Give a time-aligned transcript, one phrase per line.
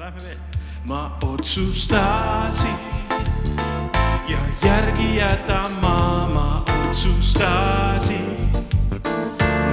[0.00, 0.36] Lähme veel.
[0.84, 2.74] ma otsustasin
[4.28, 8.36] ja järgi jätama ma otsustasin.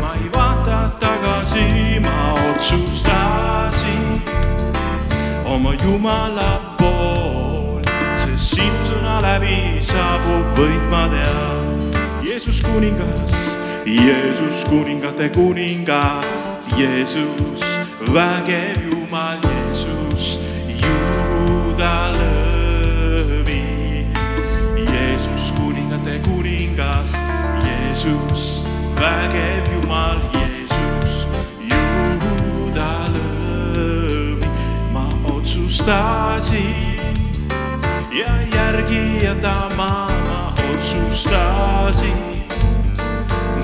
[0.00, 4.22] ma ei vaata tagasi, ma otsustasin
[5.44, 7.82] oma Jumala pool,
[8.14, 11.94] sest sinu sõna läbi saabub võit ma tean.
[12.26, 13.38] Jeesus kuningas,
[13.86, 16.26] Jeesus kuningate kuningas,
[16.76, 17.62] Jeesus
[18.12, 19.55] vägev Jumal,
[21.76, 23.60] juuda lõvi.
[24.76, 27.08] Jeesus kuningate kuningas,
[27.60, 28.62] Jeesus
[28.96, 31.28] vägev Jumal, Jeesus
[31.60, 34.48] juuda lõvi.
[34.92, 36.96] ma otsustasin
[38.10, 42.48] ja järgi jätama ma otsustasin.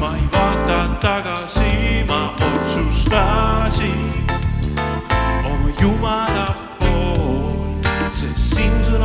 [0.01, 4.13] ma ei vaata tagasi, ma otsustasin
[5.45, 6.32] oma Jumala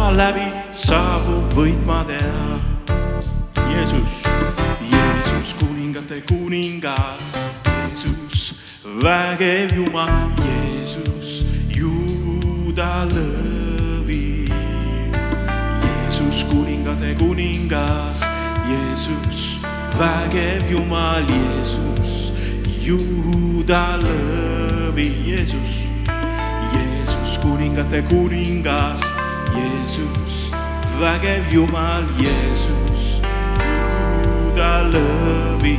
[0.08, 2.60] sõna läbi saabub võit ma tean.
[3.68, 4.24] Jeesus,
[4.80, 7.34] Jeesus kuningate kuningas,
[7.66, 8.54] Jeesus
[9.04, 14.48] vägev Jumal, Jeesus juuda lõvi.
[15.84, 18.24] Jeesus kuningate kuningas,
[18.70, 19.60] Jeesus
[20.00, 22.32] vägev Jumal, Jeesus
[22.80, 25.90] juuda lõvi, Jeesus,
[26.72, 29.17] Jeesus kuningate kuningas,
[29.58, 30.52] Jeesus
[31.00, 33.22] vägev Jumal, Jeesus
[33.58, 35.78] juuda lõvi.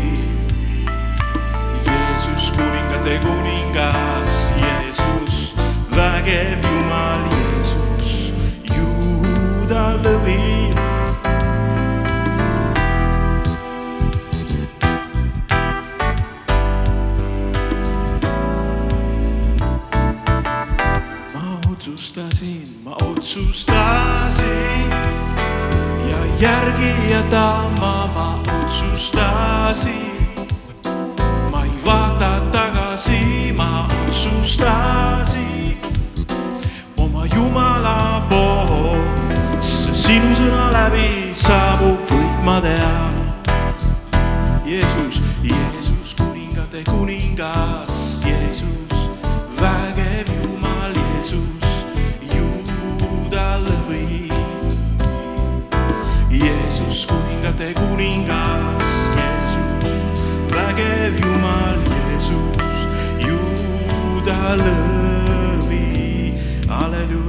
[1.87, 5.55] Jeesus kuningate kuningas, Jeesus
[5.95, 8.35] vägev Jumal, Jeesus
[8.75, 10.88] juuda lõvi.
[26.41, 28.11] Ja järgi jätama
[31.51, 35.77] ma ei vaata tagasi, ma otsustasin
[36.97, 43.15] oma Jumala poolt, sest sinu sõna läbi saabub võit, ma tean.
[44.65, 47.98] Jeesus, Jeesus kuningate kuningas,
[57.59, 58.83] kuningate kuningas,
[59.17, 60.21] Jeesus
[60.51, 62.79] vägev Jumal, Jeesus
[63.19, 65.83] juuda lõvi.
[66.69, 67.28] Halleluuja.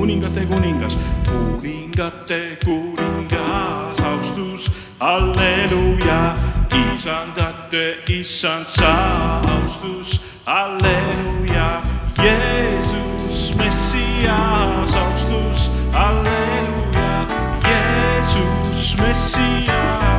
[0.00, 0.96] Kuningate kuningas,
[1.28, 6.34] kuningate kuningas, austus, halleluuja,
[6.72, 11.82] isandate issand sa, austus, halleluuja,
[12.16, 17.28] Jeesus, Messias, austus, halleluuja,
[17.60, 20.09] Jeesus, Messias,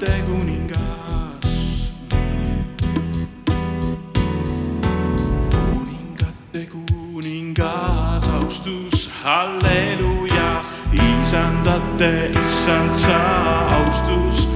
[0.00, 1.46] kuningate kuningas.
[5.72, 10.60] kuningate kuningas, austus, halleluuja,
[10.92, 13.20] isandate issand sa,
[13.76, 14.48] austus,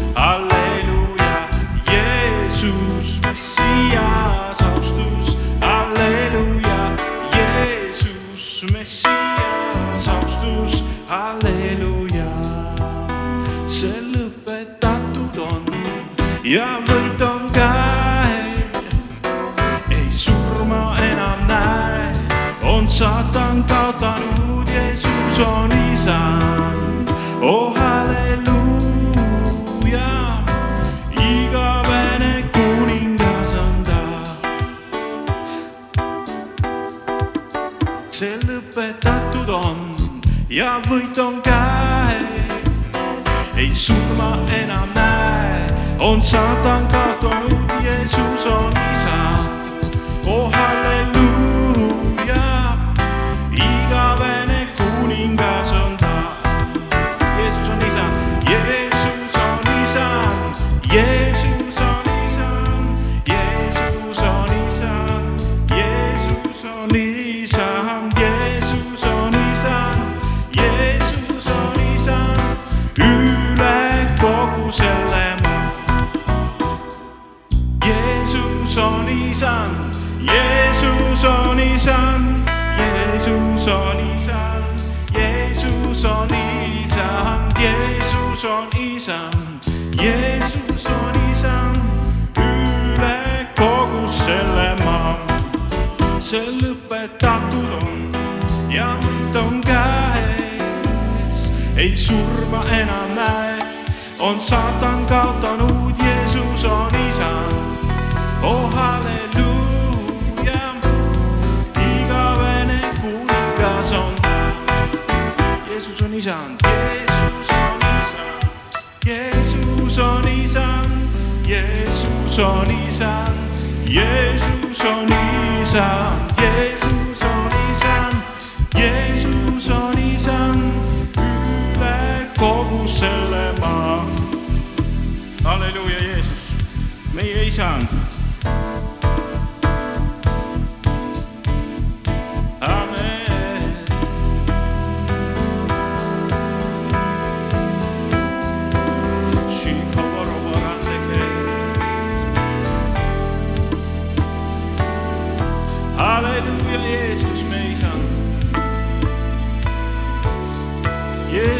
[22.99, 23.44] चाहता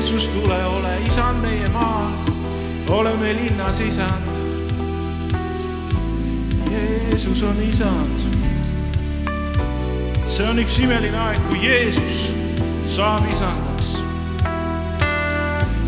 [0.05, 2.11] Jeesus, tule ole isand meie maal,
[2.89, 4.29] ole meil linnas isand.
[6.71, 8.19] Jeesus on isand.
[10.29, 12.35] see on üks imeline aeg, kui Jeesus
[12.93, 13.95] saab isandaks.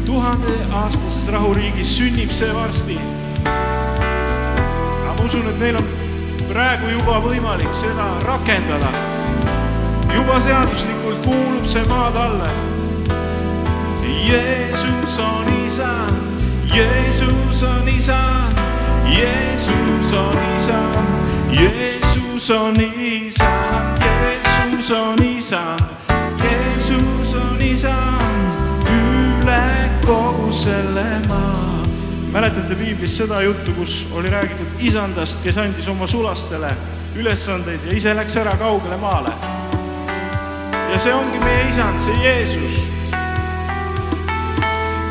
[0.06, 2.96] tuhandeaastases rahuriigis sünnib see varsti.
[3.44, 5.90] aga ma usun, et meil on
[6.48, 8.94] praegu juba võimalik seda rakendada.
[10.14, 12.65] juba seaduslikult kuulub see maa talle.
[14.26, 16.16] Jeesus on isand,
[16.74, 18.58] Jeesus on isand,
[19.06, 21.06] Jeesus on isand,
[21.50, 25.80] Jeesus on isand, Jeesus on isand,
[26.42, 28.52] Jeesus on isand
[28.90, 31.86] üle kogu selle maa.
[32.32, 36.74] mäletate piiblist seda juttu, kus oli räägitud isandast, kes andis oma sulastele
[37.14, 39.32] ülesandeid ja ise läks ära kaugele maale.
[40.92, 42.95] ja see ongi meie isand, see Jeesus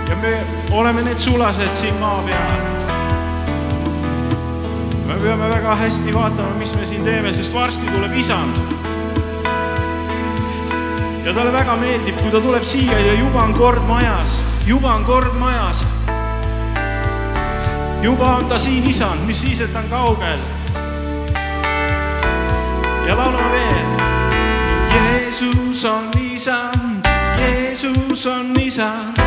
[0.09, 2.75] ja me oleme need sulased siin maa peal.
[5.05, 8.57] me peame väga hästi vaatama, mis me siin teeme, sest varsti tuleb isand.
[11.25, 15.05] ja talle väga meeldib, kui ta tuleb siia ja juba on kord majas, juba on
[15.05, 15.85] kord majas.
[18.01, 20.39] juba on ta siin isand, mis siis, et ta on kaugel.
[23.07, 23.85] ja laulame veel.
[24.95, 27.05] Jeesus on isand,
[27.37, 29.17] Jeesus on isand,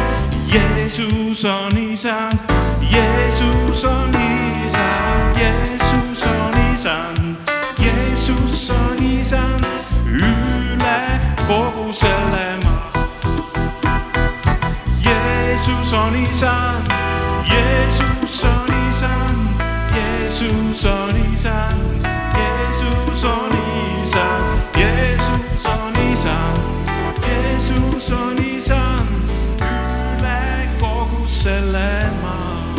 [0.49, 2.41] Jeesus on isand,
[2.81, 7.37] Jeesus on isand, Jeesus on isand,
[7.79, 9.65] Jeesus on isand
[10.07, 11.01] üle
[11.47, 12.91] kogu selle maa.
[15.05, 16.78] Jeesus on isand,
[31.49, 32.75] selle maa.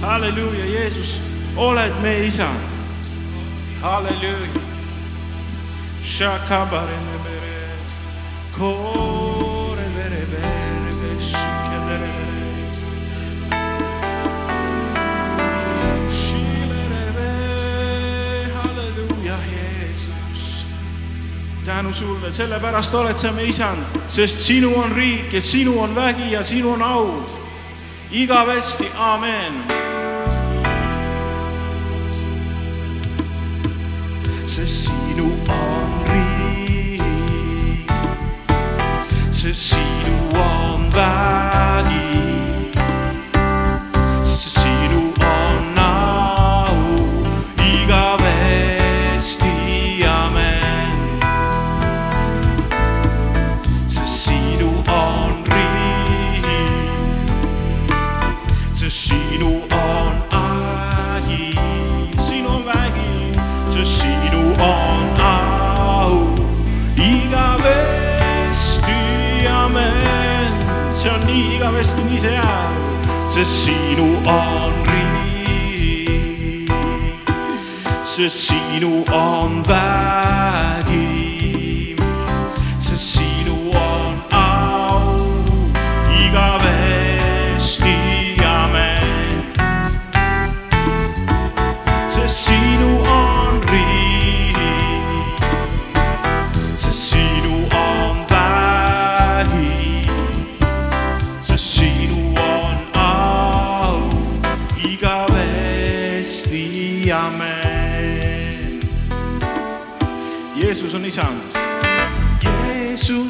[0.00, 1.20] halleluuja, Jeesus,
[1.56, 2.60] oled meie isand.
[18.54, 19.38] halleluuja.
[21.64, 26.32] Tänu sulle, sellepärast oled sa meie isand, sest sinu on riik ja sinu on vägi
[26.32, 27.45] ja sinu on au
[28.10, 29.76] igavesti, aamen.
[34.46, 37.02] sest sinu on riik,
[39.30, 40.75] sest sinu on.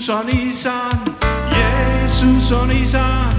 [0.06, 1.08] Jeesus on isand,
[1.50, 3.34] Jeesus on isand,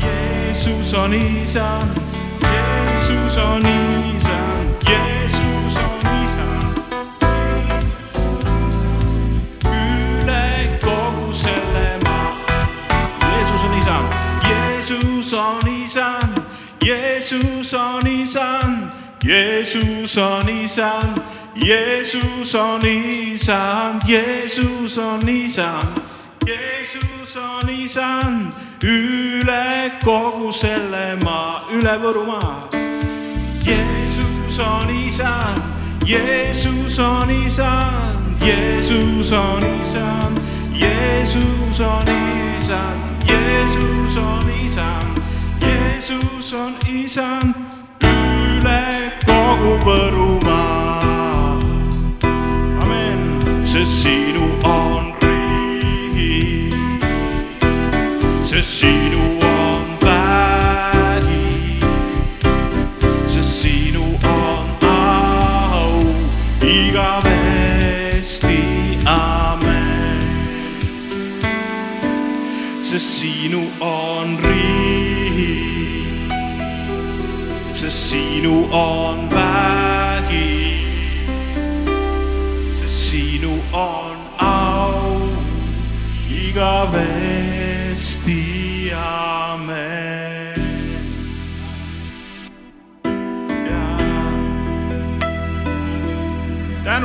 [0.00, 1.94] Jeesus on isand,
[2.40, 6.78] Jeesus on isand, Jeesus on isand.
[9.68, 12.32] üle kogu selle maa.
[13.20, 14.08] Jeesus on isand,
[14.48, 16.40] Jeesus on isand,
[16.82, 18.92] Jeesus on isand,
[19.22, 21.20] Jeesus on isand,
[21.56, 26.05] Jeesus on isand, Jeesus on isand,
[26.46, 32.68] Jeesus on isand üle kogu selle maa, üle Võrumaa.
[33.66, 35.58] Jeesus on isand,
[36.06, 40.38] Jeesus on isand, Jeesus on isand,
[40.70, 42.06] Jeesus on
[42.54, 45.18] isand, Jeesus on isand,
[45.60, 47.54] Jeesus on isand
[48.06, 51.58] üle kogu Võrumaa.
[52.78, 55.15] amen, sest sinu on
[58.56, 61.80] sest sinu on vägi
[63.28, 66.06] sest sinu on au
[66.64, 68.58] igavesti,
[69.04, 70.24] amen.
[72.80, 76.32] sest sinu on riik,
[77.74, 79.25] sest sinu on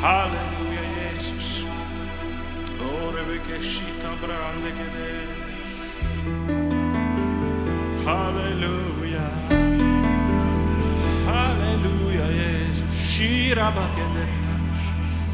[0.00, 1.64] halleluuja, Jeesus.
[8.06, 9.28] halleluuja,
[11.26, 14.80] halleluuja, Jeesus, shira bakenderinas,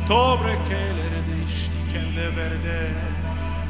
[0.09, 2.31] dobre kelere disti kende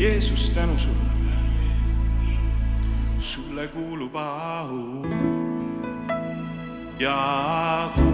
[0.00, 0.94] Jeesus, tänu sulle.
[3.18, 5.06] sulle kuulub au
[6.98, 8.09] ja kummardus.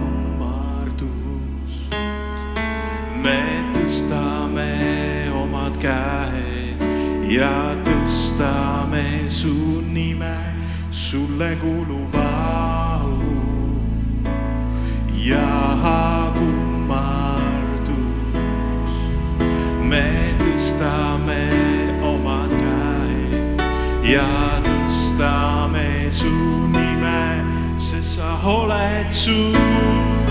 [7.37, 10.37] Ja tõstame su nime,
[10.91, 13.13] sulle kuulub au.
[15.27, 15.77] Ja
[16.33, 17.93] kummardus.
[19.81, 21.43] me tõstame
[22.01, 23.61] omad käed.
[24.07, 26.33] Ja tõstame su
[26.73, 27.45] nime,
[27.77, 30.25] sest sa oled suur,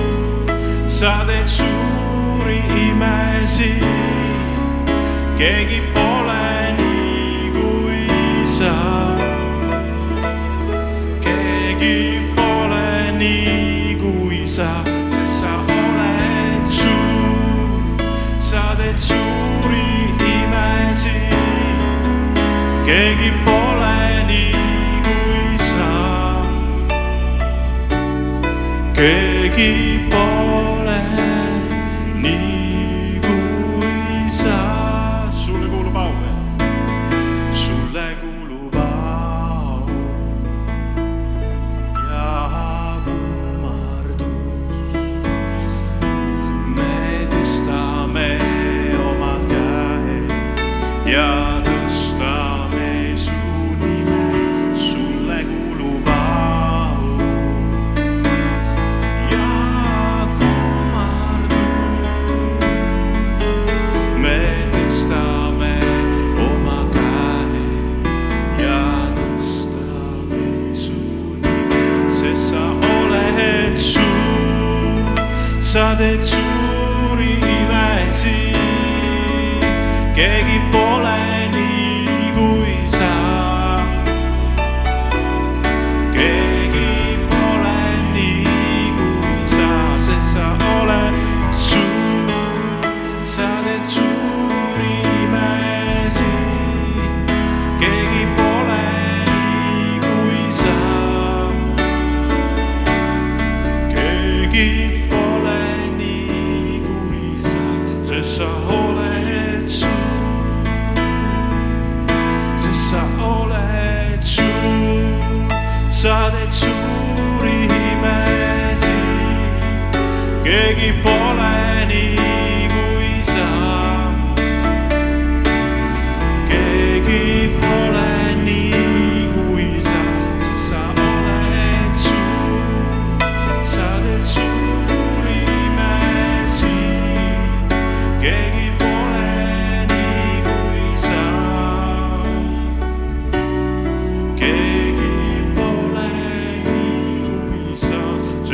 [0.89, 3.85] sa teed suuri imesid,
[5.37, 6.16] keegi pole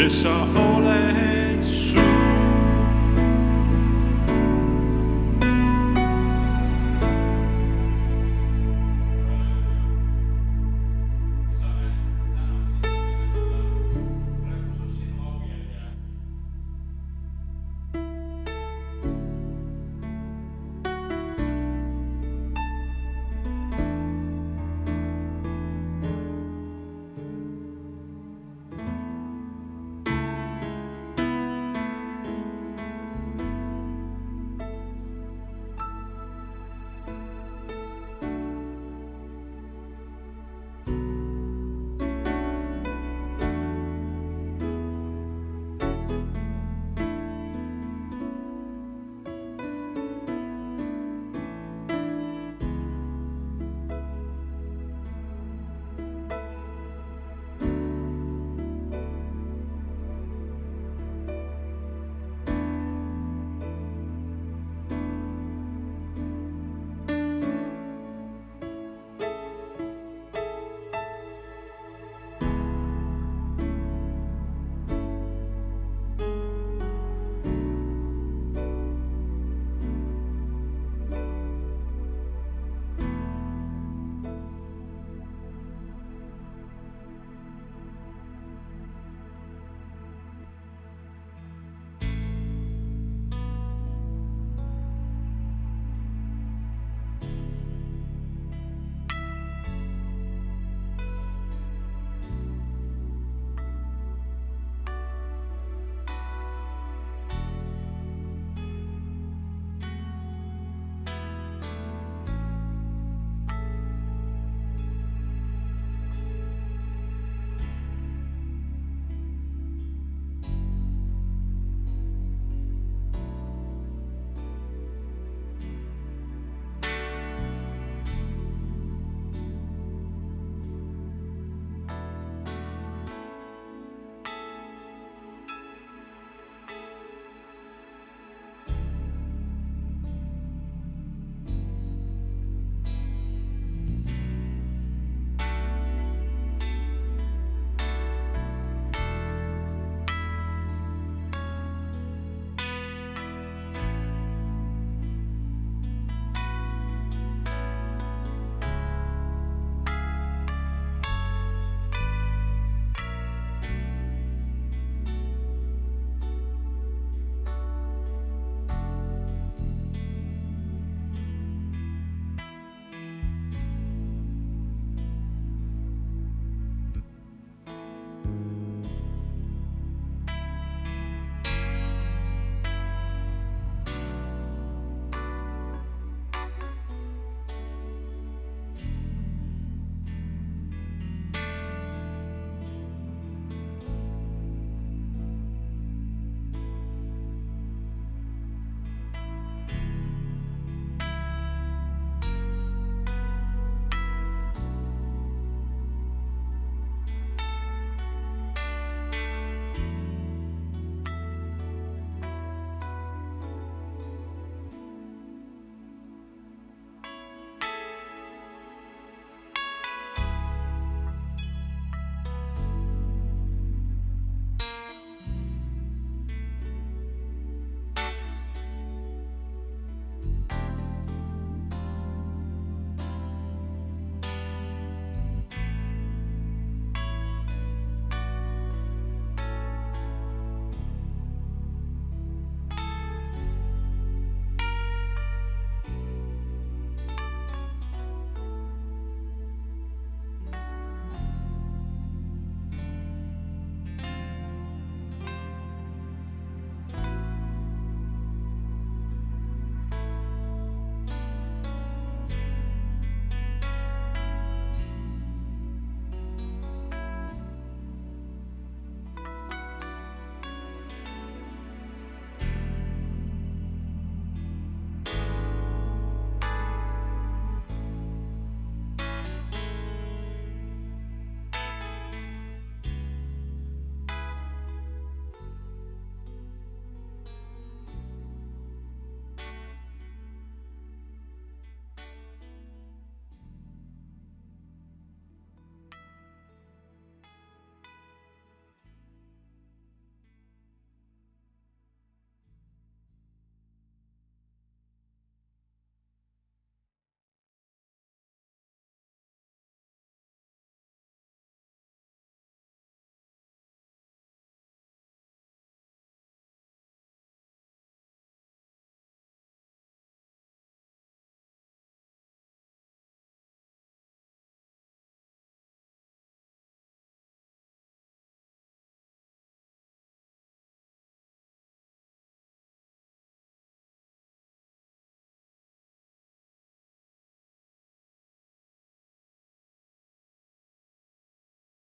[0.03, 0.23] keegi
[0.55, 0.62] pole